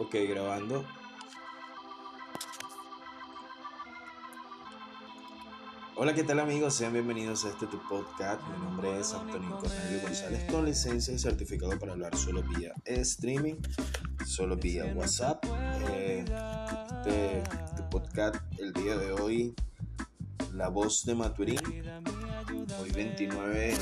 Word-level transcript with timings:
Ok, 0.00 0.16
grabando. 0.30 0.82
Hola, 5.94 6.14
¿qué 6.14 6.24
tal 6.24 6.40
amigos? 6.40 6.72
Sean 6.72 6.94
bienvenidos 6.94 7.44
a 7.44 7.50
este 7.50 7.66
tu 7.66 7.78
podcast. 7.86 8.40
Mi 8.48 8.64
nombre 8.64 8.98
es 8.98 9.12
Antonio 9.12 9.58
Cornelio 9.58 10.00
González 10.00 10.50
con 10.50 10.64
licencia 10.64 11.12
y 11.12 11.18
certificado 11.18 11.78
para 11.78 11.92
hablar 11.92 12.16
solo 12.16 12.42
vía 12.44 12.72
streaming, 12.86 13.56
solo 14.24 14.56
vía 14.56 14.86
WhatsApp. 14.94 15.44
Eh, 15.90 16.24
este, 16.24 17.40
este 17.40 17.82
podcast 17.90 18.36
el 18.58 18.72
día 18.72 18.96
de 18.96 19.12
hoy, 19.12 19.54
La 20.54 20.70
Voz 20.70 21.04
de 21.04 21.14
Maturín, 21.14 21.60
hoy 22.80 22.90
29 22.90 23.74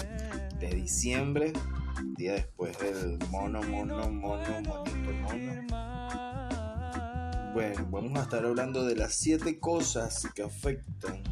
de 0.59 0.69
diciembre, 0.71 1.53
día 2.17 2.33
después 2.33 2.77
del 2.81 3.21
mono, 3.31 3.63
mono, 3.63 4.11
mono, 4.11 4.61
monito. 4.63 5.08
Bueno, 7.59 7.89
vamos 7.91 8.17
a 8.17 8.23
estar 8.23 8.47
hablando 8.47 8.85
de 8.85 8.95
las 8.95 9.17
siete 9.17 9.59
cosas 9.59 10.29
que 10.33 10.45
afectan 10.45 11.25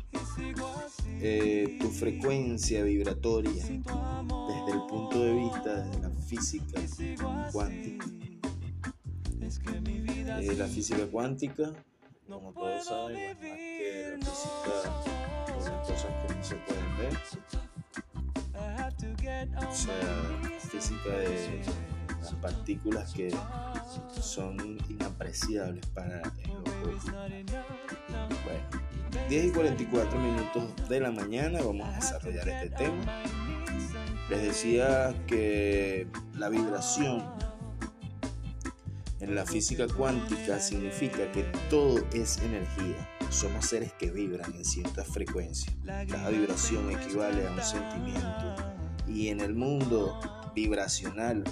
eh, 1.21 1.79
tu 1.81 1.89
frecuencia 1.89 2.83
vibratoria 2.83 3.53
desde 3.53 4.73
el 4.73 4.87
punto 4.89 5.23
de 5.23 5.35
vista 5.35 5.83
de 5.83 6.01
la 6.01 6.11
física 6.11 6.81
cuántica. 7.53 8.07
Eh, 10.41 10.55
la 10.59 10.67
física 10.67 11.07
cuántica, 11.07 11.73
como 12.29 12.53
todos 12.53 12.85
saben, 12.87 13.17
es 13.19 13.37
que 13.39 14.19
la 14.19 14.27
física 14.27 14.73
las 15.55 15.87
cosas 15.87 16.11
que 16.27 16.35
no 16.35 16.43
se 16.43 16.57
pueden 16.57 16.97
ver. 16.99 17.17
O 19.59 19.73
sea, 19.73 20.59
física 20.73 21.09
de 21.09 21.96
las 22.27 22.35
partículas 22.41 23.13
que 23.13 23.31
son 24.21 24.79
inapreciables 24.89 25.87
para 25.87 26.21
el 26.21 26.51
ojo. 26.51 26.65
Bueno, 28.45 29.29
10 29.29 29.45
y 29.47 29.51
44 29.51 30.19
minutos 30.19 30.89
de 30.89 31.01
la 31.01 31.13
mañana 31.13 31.61
vamos 31.63 31.89
a 31.89 31.93
desarrollar 31.93 32.49
este 32.49 32.71
tema. 32.71 33.23
Les 34.29 34.43
decía 34.43 35.15
que 35.29 36.09
la 36.35 36.49
vibración 36.49 37.25
en 39.21 39.35
la 39.35 39.47
física 39.47 39.87
cuántica 39.87 40.59
significa 40.59 41.31
que 41.31 41.45
todo 41.71 42.05
es 42.13 42.39
energía. 42.39 43.09
Somos 43.31 43.67
seres 43.67 43.93
que 43.93 44.11
vibran 44.11 44.53
en 44.53 44.65
ciertas 44.65 45.07
frecuencias. 45.07 45.75
Cada 45.85 46.31
vibración 46.31 46.91
equivale 46.91 47.47
a 47.47 47.53
un 47.53 47.63
sentimiento. 47.63 48.57
Y 49.07 49.29
en 49.29 49.41
el 49.41 49.55
mundo 49.55 50.19
vibracional, 50.55 51.45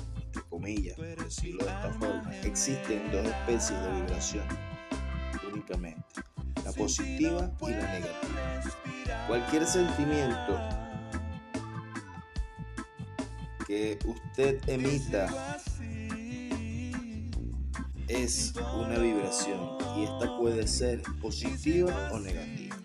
comillas, 0.55 0.97
decirlo 0.97 1.64
de 1.64 1.70
esta 1.72 1.92
forma, 1.94 2.36
existen 2.44 3.10
dos 3.10 3.27
especies 3.27 3.83
de 3.83 3.92
vibración 4.00 4.44
únicamente 5.52 6.05
la 6.64 6.72
positiva 6.72 7.50
y 7.60 7.70
la 7.70 7.92
negativa. 7.92 9.27
Cualquier 9.27 9.66
sentimiento 9.66 10.60
que 13.66 13.98
usted 14.05 14.60
emita 14.69 15.58
es 18.06 18.55
una 18.77 18.97
vibración 18.98 19.77
y 19.97 20.05
esta 20.05 20.38
puede 20.38 20.69
ser 20.69 21.02
positiva 21.20 22.10
o 22.12 22.20
negativa. 22.20 22.77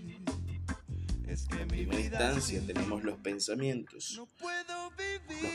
En 1.52 1.68
primera 1.68 2.00
instancia 2.00 2.62
tenemos 2.66 3.04
los 3.04 3.20
pensamientos. 3.20 4.20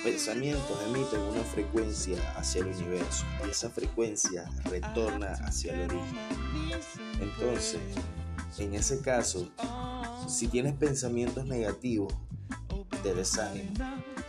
Pensamientos 0.05 0.78
emiten 0.86 1.19
una 1.20 1.42
frecuencia 1.42 2.19
hacia 2.36 2.60
el 2.60 2.66
universo 2.66 3.24
y 3.47 3.50
esa 3.50 3.70
frecuencia 3.70 4.44
retorna 4.64 5.33
hacia 5.47 5.72
el 5.72 5.91
origen. 5.91 6.19
Entonces, 7.22 7.81
en 8.59 8.75
ese 8.75 9.00
caso, 9.00 9.48
si 10.28 10.48
tienes 10.48 10.75
pensamientos 10.75 11.47
negativos, 11.47 12.12
de 13.03 13.15
desánimo, 13.15 13.72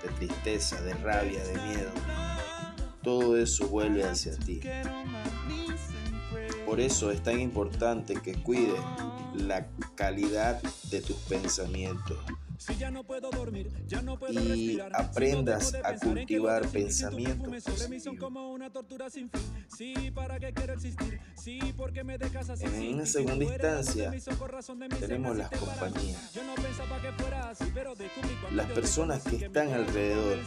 de 0.02 0.10
tristeza, 0.18 0.82
de 0.82 0.94
rabia, 0.94 1.44
de 1.44 1.54
miedo, 1.68 1.92
todo 3.04 3.36
eso 3.36 3.68
vuelve 3.68 4.06
hacia 4.06 4.38
ti. 4.38 4.62
Por 6.66 6.80
eso 6.80 7.12
es 7.12 7.22
tan 7.22 7.42
importante 7.42 8.16
que 8.16 8.34
cuides 8.36 8.80
la 9.34 9.68
calidad 9.96 10.62
de 10.90 11.02
tus 11.02 11.18
pensamientos 11.18 12.18
y 14.56 14.80
aprendas 14.92 15.74
a 15.84 15.96
cultivar 15.96 16.68
pensamientos. 16.70 17.64
positivos. 17.64 18.18
En 22.62 22.94
una 22.96 23.06
segunda 23.06 23.46
instancia 23.46 24.12
tenemos 25.00 25.38
las 25.38 25.50
compañías, 25.52 26.32
las 28.52 28.72
personas 28.72 29.24
que 29.24 29.46
están 29.46 29.72
alrededor 29.74 30.40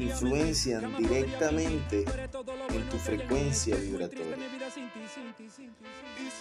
influencian 0.00 0.96
directamente 0.96 2.04
en 2.70 2.88
tu 2.88 2.96
frecuencia 2.98 3.76
vibratoria. 3.76 4.36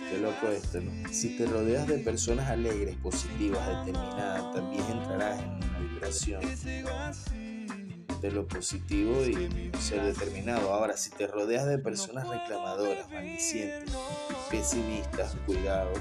Qué 0.10 0.18
loco 0.18 0.48
esto, 0.48 0.80
¿no? 0.80 0.92
Si 1.12 1.38
te 1.38 1.46
rodeas 1.46 1.88
de 1.88 1.98
personas 2.00 2.50
alegres, 2.50 2.96
positivas, 2.98 3.68
determinadas, 3.68 3.99
también 4.54 4.84
entrarás 4.92 5.40
en 5.42 5.50
una 5.52 5.80
vibración 5.80 6.42
de 8.22 8.32
lo 8.32 8.48
positivo 8.48 9.24
y 9.26 9.72
ser 9.80 10.04
determinado. 10.04 10.74
Ahora, 10.74 10.98
si 10.98 11.10
te 11.12 11.28
rodeas 11.28 11.66
de 11.68 11.78
personas 11.78 12.28
reclamadoras, 12.28 13.10
maldicientes, 13.10 13.96
pesimistas, 14.50 15.36
cuidado, 15.46 15.92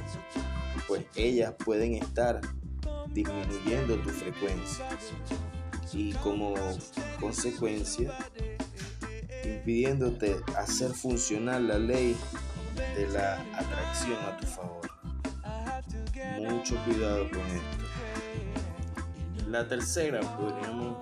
pues 0.87 1.05
ellas 1.15 1.55
pueden 1.65 1.95
estar 1.95 2.41
disminuyendo 3.13 3.97
tu 3.97 4.11
frecuencia 4.11 4.87
y 5.93 6.13
como 6.15 6.55
consecuencia 7.21 8.13
impidiéndote 9.45 10.37
hacer 10.57 10.93
funcionar 10.93 11.61
la 11.63 11.79
ley 11.79 12.17
de 12.97 13.09
la 13.09 13.41
atracción 13.55 14.19
a 14.25 14.37
tu 14.37 14.47
favor. 14.47 14.91
Mucho 16.39 16.77
cuidado 16.85 17.29
con 17.31 17.41
esto. 17.41 17.88
La 19.49 19.67
tercera 19.67 20.21
podríamos 20.37 20.99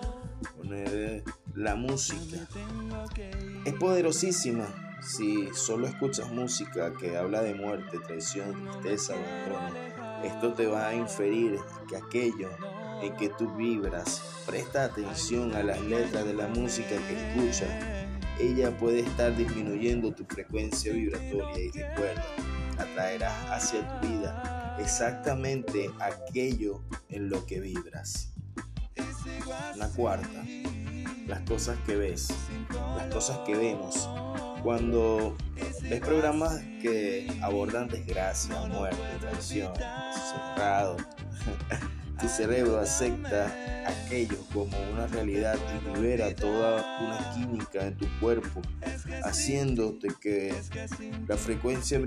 poner 0.57 1.25
la 1.57 1.75
música. 1.75 2.47
Es 3.65 3.75
poderosísima 3.75 4.67
si 5.03 5.49
solo 5.53 5.89
escuchas 5.89 6.31
música 6.31 6.93
que 6.93 7.17
habla 7.17 7.43
de 7.43 7.55
muerte, 7.55 7.99
traición, 8.07 8.69
tristeza, 8.83 9.15
abandono. 9.15 9.77
Esto 10.23 10.53
te 10.53 10.67
va 10.67 10.87
a 10.87 10.95
inferir 10.95 11.59
que 11.89 11.97
aquello 11.97 12.51
en 13.03 13.17
que 13.17 13.31
tú 13.31 13.53
vibras. 13.57 14.23
Presta 14.47 14.85
atención 14.85 15.53
a 15.57 15.65
las 15.65 15.81
letras 15.81 16.25
de 16.25 16.35
la 16.35 16.47
música 16.47 16.95
que 17.09 17.31
escuchas. 17.31 17.71
Ella 18.39 18.77
puede 18.79 19.01
estar 19.01 19.37
disminuyendo 19.37 20.15
tu 20.15 20.25
frecuencia 20.25 20.93
vibratoria 20.93 21.65
y 21.65 21.71
recuerda, 21.73 22.25
atraerás 22.79 23.51
hacia 23.51 24.01
tu 24.01 24.07
vida 24.07 24.77
exactamente 24.79 25.91
aquello 25.99 26.83
en 27.09 27.29
lo 27.29 27.47
que 27.47 27.61
vibras. 27.61 28.36
La 29.77 29.89
cuarta, 29.89 30.45
las 31.27 31.41
cosas 31.43 31.79
que 31.87 31.97
ves, 31.97 32.29
las 32.97 33.13
cosas 33.13 33.39
que 33.47 33.57
vemos. 33.57 34.09
Cuando 34.63 35.37
ves 35.83 36.01
programas 36.01 36.61
que 36.83 37.29
abordan 37.43 37.89
desgracia, 37.89 38.61
muerte, 38.67 38.99
traición, 39.21 39.73
cerrado, 39.77 40.97
tu 42.21 42.29
cerebro 42.29 42.79
acepta 42.79 43.53
aquello 43.87 44.39
como 44.53 44.77
una 44.93 45.07
realidad 45.07 45.59
y 45.77 45.97
libera 45.97 46.35
toda 46.35 47.01
una 47.01 47.35
química 47.35 47.87
en 47.87 47.97
tu 47.97 48.07
cuerpo, 48.21 48.63
haciéndote 49.23 50.09
que 50.21 50.55
la 51.29 51.37
frecuencia, 51.37 52.01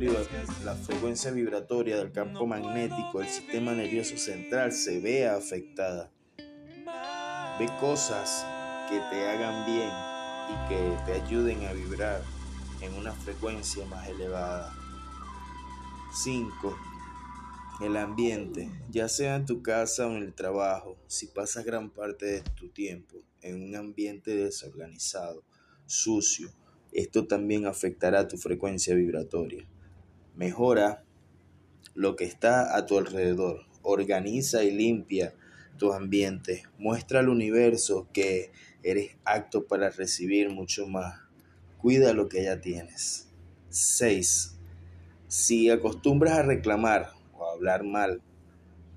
la 0.64 0.76
frecuencia 0.76 1.32
vibratoria 1.32 1.98
del 1.98 2.12
campo 2.12 2.46
magnético 2.46 3.20
del 3.20 3.30
sistema 3.30 3.74
nervioso 3.74 4.18
central 4.18 4.72
se 4.72 5.00
vea 5.00 5.36
afectada. 5.36 6.12
Ve 7.60 7.68
cosas 7.80 8.46
que 8.90 9.00
te 9.12 9.28
hagan 9.28 9.66
bien 9.66 9.92
y 10.50 10.70
que 10.70 10.98
te 11.06 11.22
ayuden 11.22 11.68
a 11.68 11.74
vibrar 11.74 12.24
en 12.82 12.94
una 12.94 13.12
frecuencia 13.12 13.86
más 13.86 14.08
elevada. 14.08 14.74
5 16.14 16.90
el 17.82 17.96
ambiente, 17.96 18.70
ya 18.90 19.08
sea 19.08 19.36
en 19.36 19.46
tu 19.46 19.62
casa 19.62 20.06
o 20.06 20.12
en 20.12 20.24
el 20.24 20.34
trabajo, 20.34 20.98
si 21.08 21.28
pasas 21.28 21.64
gran 21.64 21.90
parte 21.90 22.26
de 22.26 22.42
tu 22.42 22.68
tiempo 22.70 23.24
en 23.42 23.64
un 23.64 23.76
ambiente 23.76 24.36
desorganizado, 24.36 25.44
sucio, 25.86 26.50
esto 26.92 27.26
también 27.26 27.66
afectará 27.66 28.28
tu 28.28 28.38
frecuencia 28.38 28.96
vibratoria. 28.96 29.66
Mejora 30.36 31.06
lo 31.94 32.18
que 32.18 32.26
está 32.26 32.76
a 32.76 32.86
tu 32.86 32.98
alrededor, 32.98 33.66
organiza 33.82 34.64
y 34.64 34.72
limpia 34.72 35.34
tu 35.80 35.94
ambiente, 35.94 36.62
muestra 36.78 37.22
al 37.22 37.30
universo 37.30 38.08
que 38.14 38.52
eres 38.84 39.18
apto 39.26 39.66
para 39.66 39.90
recibir 39.90 40.52
mucho 40.52 40.86
más 40.88 41.22
cuida 41.80 42.14
lo 42.14 42.30
que 42.30 42.44
ya 42.44 42.62
tienes. 42.62 43.30
6. 43.70 44.60
Si 45.28 45.70
acostumbras 45.70 46.38
a 46.38 46.44
reclamar 46.44 47.14
o 47.34 47.48
a 47.48 47.54
hablar 47.54 47.84
mal 47.84 48.22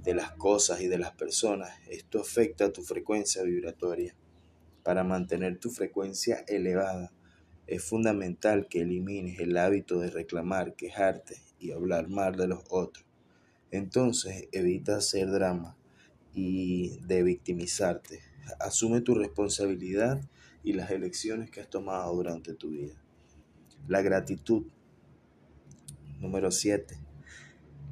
de 0.02 0.14
las 0.14 0.32
cosas 0.32 0.80
y 0.80 0.88
de 0.88 0.98
las 0.98 1.12
personas, 1.12 1.70
esto 1.88 2.20
afecta 2.20 2.72
tu 2.72 2.82
frecuencia 2.82 3.42
vibratoria. 3.42 4.14
Para 4.82 5.04
mantener 5.04 5.58
tu 5.58 5.70
frecuencia 5.70 6.44
elevada, 6.48 7.12
es 7.68 7.84
fundamental 7.84 8.66
que 8.68 8.80
elimines 8.80 9.38
el 9.38 9.56
hábito 9.56 10.00
de 10.00 10.10
reclamar, 10.10 10.74
quejarte 10.74 11.36
y 11.60 11.70
hablar 11.70 12.08
mal 12.08 12.34
de 12.34 12.48
los 12.48 12.64
otros. 12.68 13.06
Entonces 13.70 14.48
evita 14.50 14.96
hacer 14.96 15.30
drama 15.30 15.76
y 16.34 16.98
de 17.00 17.22
victimizarte. 17.22 18.20
Asume 18.60 19.00
tu 19.00 19.14
responsabilidad 19.14 20.20
y 20.64 20.72
las 20.72 20.90
elecciones 20.90 21.50
que 21.50 21.60
has 21.60 21.70
tomado 21.70 22.14
durante 22.14 22.54
tu 22.54 22.70
vida. 22.70 22.94
La 23.88 24.02
gratitud. 24.02 24.66
Número 26.20 26.50
7. 26.50 26.96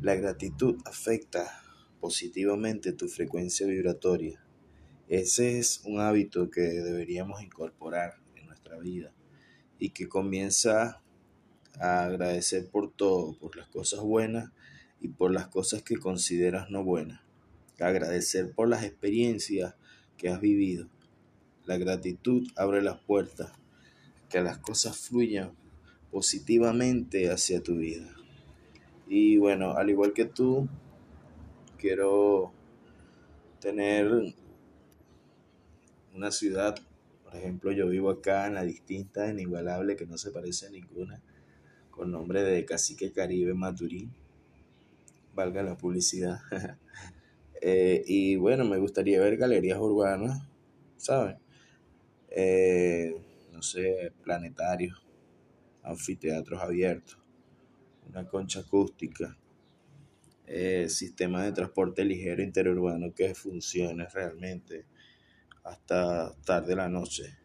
La 0.00 0.14
gratitud 0.14 0.76
afecta 0.84 1.62
positivamente 2.00 2.92
tu 2.92 3.08
frecuencia 3.08 3.66
vibratoria. 3.66 4.42
Ese 5.08 5.58
es 5.58 5.82
un 5.84 6.00
hábito 6.00 6.50
que 6.50 6.60
deberíamos 6.60 7.42
incorporar 7.42 8.14
en 8.36 8.46
nuestra 8.46 8.78
vida 8.78 9.12
y 9.78 9.90
que 9.90 10.08
comienza 10.08 11.02
a 11.80 12.04
agradecer 12.04 12.68
por 12.68 12.92
todo, 12.92 13.36
por 13.38 13.56
las 13.56 13.68
cosas 13.68 14.00
buenas 14.00 14.52
y 15.00 15.08
por 15.08 15.32
las 15.32 15.48
cosas 15.48 15.82
que 15.82 15.96
consideras 15.96 16.70
no 16.70 16.84
buenas. 16.84 17.20
Agradecer 17.80 18.52
por 18.52 18.68
las 18.68 18.84
experiencias 18.84 19.74
que 20.16 20.28
has 20.28 20.40
vivido. 20.40 20.88
La 21.64 21.78
gratitud 21.78 22.46
abre 22.56 22.82
las 22.82 22.98
puertas, 22.98 23.52
que 24.28 24.40
las 24.40 24.58
cosas 24.58 24.98
fluyan 24.98 25.52
positivamente 26.10 27.30
hacia 27.30 27.62
tu 27.62 27.76
vida. 27.76 28.14
Y 29.08 29.38
bueno, 29.38 29.72
al 29.72 29.90
igual 29.90 30.12
que 30.12 30.24
tú, 30.24 30.68
quiero 31.78 32.52
tener 33.60 34.34
una 36.14 36.30
ciudad, 36.30 36.76
por 37.24 37.36
ejemplo, 37.36 37.72
yo 37.72 37.88
vivo 37.88 38.10
acá 38.10 38.46
en 38.46 38.54
la 38.54 38.64
distinta, 38.64 39.30
inigualable, 39.30 39.96
que 39.96 40.06
no 40.06 40.18
se 40.18 40.30
parece 40.30 40.66
a 40.66 40.70
ninguna, 40.70 41.22
con 41.90 42.10
nombre 42.10 42.42
de 42.42 42.64
Cacique 42.64 43.12
Caribe 43.12 43.54
Maturín, 43.54 44.12
valga 45.34 45.62
la 45.62 45.76
publicidad. 45.76 46.40
Eh, 47.60 48.02
y 48.06 48.36
bueno, 48.36 48.64
me 48.64 48.78
gustaría 48.78 49.20
ver 49.20 49.36
galerías 49.36 49.78
urbanas, 49.78 50.46
¿saben? 50.96 51.36
Eh, 52.30 53.14
no 53.52 53.62
sé, 53.62 54.12
planetarios, 54.22 55.04
anfiteatros 55.82 56.62
abiertos, 56.62 57.18
una 58.08 58.26
concha 58.26 58.60
acústica, 58.60 59.36
eh, 60.46 60.88
sistema 60.88 61.44
de 61.44 61.52
transporte 61.52 62.04
ligero 62.04 62.42
interurbano 62.42 63.14
que 63.14 63.34
funcione 63.34 64.06
realmente 64.06 64.86
hasta 65.64 66.34
tarde 66.44 66.74
la 66.74 66.88
noche. 66.88 67.36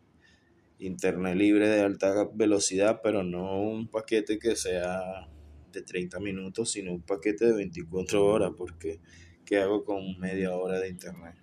Internet 0.79 1.35
libre 1.35 1.69
de 1.69 1.81
alta 1.81 2.29
velocidad, 2.33 3.01
pero 3.03 3.23
no 3.23 3.62
un 3.62 3.88
paquete 3.88 4.39
que 4.39 4.56
sea 4.56 5.27
de 5.71 5.81
30 5.81 6.19
minutos, 6.19 6.71
sino 6.71 6.94
un 6.94 7.01
paquete 7.01 7.45
de 7.45 7.53
24 7.53 8.25
horas, 8.25 8.51
porque 8.57 9.00
¿qué 9.45 9.59
hago 9.59 9.86
con 9.86 10.19
media 10.19 10.56
hora 10.56 10.80
de 10.80 10.89
internet? 10.89 11.36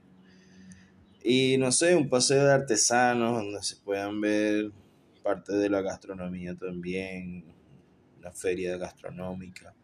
Y 1.23 1.57
no 1.59 1.71
sé, 1.71 1.95
un 1.95 2.09
paseo 2.09 2.45
de 2.45 2.53
artesanos 2.53 3.37
donde 3.37 3.63
se 3.63 3.77
puedan 3.77 4.21
ver 4.21 4.73
parte 5.23 5.53
de 5.53 5.69
la 5.69 5.81
gastronomía 5.83 6.57
también, 6.57 7.45
una 8.19 8.33
feria 8.33 8.77
gastronómica 8.77 9.75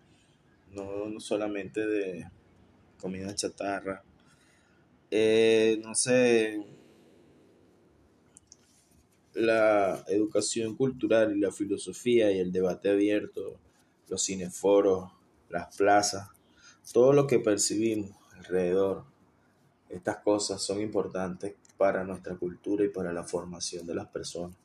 no, 0.72 1.20
solamente 1.20 1.86
de 1.86 2.28
comida 3.00 3.34
chatarra. 3.34 4.02
Eh, 5.10 5.80
no 5.82 5.94
sé, 5.94 6.62
la 9.34 10.04
educación 10.08 10.76
cultural 10.76 11.36
y 11.36 11.40
la 11.40 11.52
filosofía 11.52 12.30
y 12.30 12.38
el 12.38 12.52
debate 12.52 12.90
abierto, 12.90 13.58
los 14.08 14.22
cineforos, 14.24 15.10
las 15.48 15.74
plazas, 15.76 16.28
todo 16.92 17.12
lo 17.12 17.26
que 17.26 17.38
percibimos 17.38 18.10
alrededor, 18.32 19.04
estas 19.88 20.18
cosas 20.18 20.62
son 20.62 20.80
importantes 20.80 21.54
para 21.76 22.04
nuestra 22.04 22.36
cultura 22.36 22.84
y 22.84 22.88
para 22.88 23.12
la 23.12 23.24
formación 23.24 23.86
de 23.86 23.94
las 23.94 24.08
personas. 24.08 24.56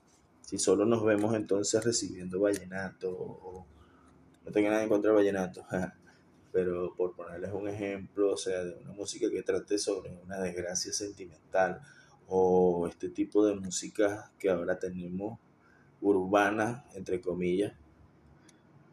Si 0.42 0.58
solo 0.58 0.86
nos 0.86 1.04
vemos 1.04 1.36
entonces 1.36 1.84
recibiendo 1.84 2.40
vallenato 2.40 3.12
o, 3.12 3.66
no 4.46 4.52
tengo 4.52 4.70
nada 4.70 4.84
en 4.84 4.90
contra 4.90 5.12
del 5.12 5.18
vallenato, 5.18 5.66
pero 6.52 6.94
por 6.96 7.16
ponerles 7.16 7.54
un 7.54 7.68
ejemplo, 7.70 8.34
o 8.34 8.38
sea, 8.38 8.64
de 8.64 8.76
una 8.76 8.94
música 8.94 9.30
que 9.30 9.42
trate 9.42 9.78
sobre 9.78 10.12
una 10.24 10.40
desgracia 10.40 10.92
sentimental 10.92 11.82
o 12.28 12.88
este 12.88 13.10
tipo 13.10 13.46
de 13.46 13.56
música 13.56 14.32
que 14.38 14.50
ahora 14.50 14.78
tenemos 14.78 15.40
urbana, 16.02 16.86
entre 16.94 17.22
comillas, 17.22 17.74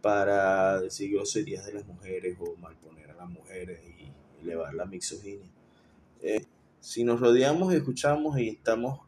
para 0.00 0.80
decir 0.80 1.12
groserías 1.12 1.66
de 1.66 1.74
las 1.74 1.86
mujeres 1.86 2.36
o 2.40 2.56
malponer 2.56 3.09
las 3.20 3.28
mujeres 3.28 3.81
y 3.87 4.43
elevar 4.43 4.75
la 4.75 4.87
misoginia. 4.87 5.50
Eh, 6.22 6.44
si 6.81 7.05
nos 7.05 7.20
rodeamos 7.20 7.72
y 7.72 7.76
escuchamos 7.76 8.38
y 8.38 8.49
estamos 8.49 9.00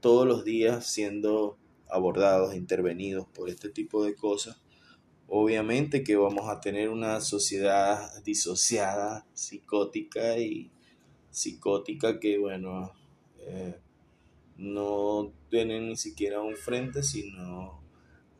todos 0.00 0.26
los 0.26 0.44
días 0.44 0.86
siendo 0.86 1.56
abordados, 1.88 2.54
intervenidos 2.54 3.26
por 3.28 3.48
este 3.48 3.70
tipo 3.70 4.04
de 4.04 4.14
cosas, 4.14 4.60
obviamente 5.26 6.04
que 6.04 6.16
vamos 6.16 6.50
a 6.50 6.60
tener 6.60 6.90
una 6.90 7.22
sociedad 7.22 8.22
disociada, 8.24 9.26
psicótica 9.32 10.38
y 10.38 10.70
psicótica 11.30 12.20
que, 12.20 12.38
bueno, 12.38 12.92
eh, 13.38 13.76
no 14.58 15.32
tienen 15.48 15.88
ni 15.88 15.96
siquiera 15.96 16.42
un 16.42 16.56
frente, 16.56 17.02
sino 17.02 17.80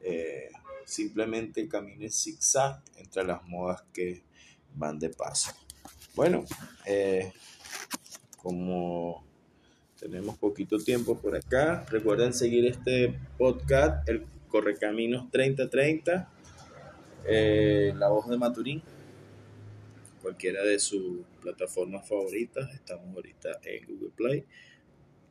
eh, 0.03 0.51
simplemente 0.85 1.67
caminen 1.67 2.11
zigzag 2.11 2.83
entre 2.99 3.25
las 3.25 3.43
modas 3.45 3.83
que 3.95 4.23
van 4.75 4.99
de 4.99 5.11
paso. 5.11 5.53
Bueno, 6.15 6.45
eh, 6.87 7.33
como 8.43 9.25
tenemos 9.99 10.37
poquito 10.39 10.79
tiempo 10.79 11.19
por 11.19 11.37
acá, 11.37 11.85
recuerden 11.91 12.33
seguir 12.33 12.67
este 12.67 13.19
podcast, 13.39 14.09
el 14.09 14.27
Correcaminos 14.49 15.31
3030 15.33 16.31
eh, 17.27 17.95
la 17.97 18.09
voz 18.11 18.29
de 18.29 18.37
Maturín, 18.37 18.83
cualquiera 20.21 20.63
de 20.63 20.79
sus 20.79 21.25
plataformas 21.41 22.07
favoritas. 22.07 22.73
Estamos 22.75 23.15
ahorita 23.15 23.61
en 23.65 23.87
Google 23.87 24.11
Play, 24.15 24.45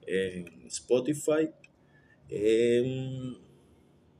en 0.07 0.65
Spotify. 0.67 1.51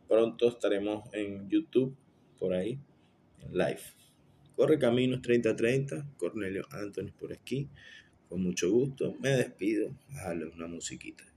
pronto 0.07 0.48
estaremos 0.48 1.03
en 1.13 1.50
YouTube, 1.50 1.95
por 2.38 2.53
ahí, 2.53 2.77
en 3.41 3.57
live. 3.57 4.02
Corre 4.55 4.77
Caminos 4.77 5.22
3030, 5.22 6.13
Cornelio 6.17 6.65
Anthony 6.72 7.12
por 7.19 7.33
aquí. 7.33 7.69
Con 8.29 8.43
mucho 8.43 8.72
gusto, 8.72 9.15
me 9.19 9.29
despido. 9.29 9.95
Dale 10.10 10.45
una 10.45 10.67
musiquita. 10.67 11.32